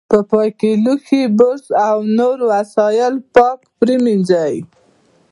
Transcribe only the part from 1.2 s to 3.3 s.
برش او نور وسایل